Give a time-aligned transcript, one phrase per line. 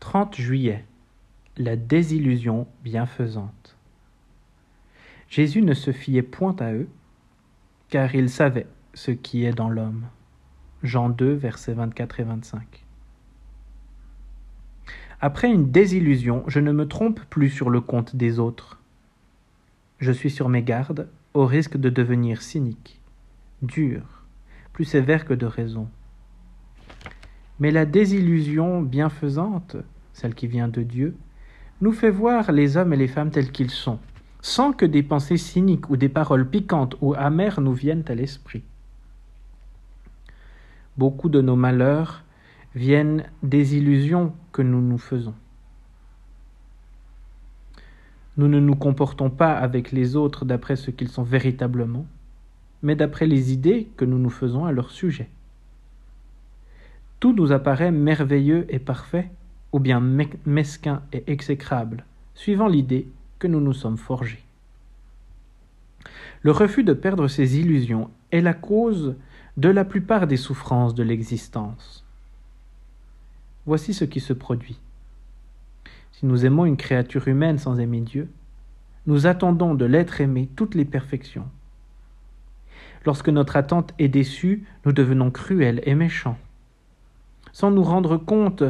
[0.00, 0.84] 30 juillet.
[1.56, 3.76] La désillusion bienfaisante.
[5.28, 6.88] Jésus ne se fiait point à eux,
[7.88, 10.06] car il savait ce qui est dans l'homme.
[10.84, 12.84] Jean 2, versets 24 et 25.
[15.20, 18.80] Après une désillusion, je ne me trompe plus sur le compte des autres.
[19.98, 23.00] Je suis sur mes gardes, au risque de devenir cynique,
[23.62, 24.24] dur,
[24.72, 25.88] plus sévère que de raison.
[27.60, 29.76] Mais la désillusion bienfaisante,
[30.12, 31.16] celle qui vient de Dieu,
[31.80, 33.98] nous fait voir les hommes et les femmes tels qu'ils sont,
[34.40, 38.62] sans que des pensées cyniques ou des paroles piquantes ou amères nous viennent à l'esprit.
[40.96, 42.24] Beaucoup de nos malheurs
[42.74, 45.34] viennent des illusions que nous nous faisons.
[48.36, 52.06] Nous ne nous comportons pas avec les autres d'après ce qu'ils sont véritablement,
[52.82, 55.28] mais d'après les idées que nous nous faisons à leur sujet.
[57.20, 59.30] Tout nous apparaît merveilleux et parfait,
[59.72, 62.04] ou bien mesquin et exécrable,
[62.34, 63.08] suivant l'idée
[63.40, 64.44] que nous nous sommes forgés.
[66.42, 69.16] Le refus de perdre ses illusions est la cause
[69.56, 72.04] de la plupart des souffrances de l'existence.
[73.66, 74.78] Voici ce qui se produit.
[76.12, 78.30] Si nous aimons une créature humaine sans aimer Dieu,
[79.06, 81.48] nous attendons de l'être aimé toutes les perfections.
[83.04, 86.38] Lorsque notre attente est déçue, nous devenons cruels et méchants
[87.58, 88.62] sans nous rendre compte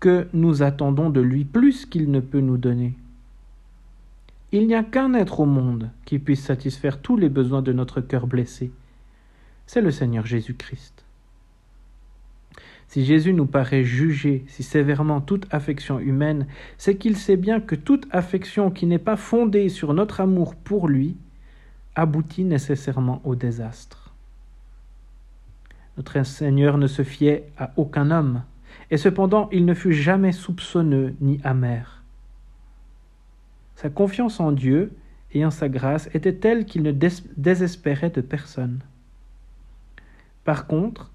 [0.00, 2.94] que nous attendons de lui plus qu'il ne peut nous donner.
[4.50, 8.00] Il n'y a qu'un être au monde qui puisse satisfaire tous les besoins de notre
[8.00, 8.72] cœur blessé.
[9.66, 11.04] C'est le Seigneur Jésus-Christ.
[12.88, 16.46] Si Jésus nous paraît juger si sévèrement toute affection humaine,
[16.78, 20.88] c'est qu'il sait bien que toute affection qui n'est pas fondée sur notre amour pour
[20.88, 21.14] lui
[21.94, 24.03] aboutit nécessairement au désastre.
[25.96, 28.42] Notre Seigneur ne se fiait à aucun homme,
[28.90, 32.02] et cependant il ne fut jamais soupçonneux ni amer.
[33.76, 34.92] Sa confiance en Dieu
[35.32, 38.80] et en sa grâce était telle qu'il ne désespérait de personne.
[40.44, 41.10] Par contre,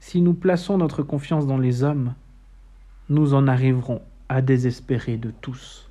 [0.00, 2.14] si nous plaçons notre confiance dans les hommes,
[3.08, 5.87] nous en arriverons à désespérer de tous.